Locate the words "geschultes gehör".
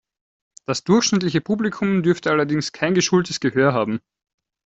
2.95-3.71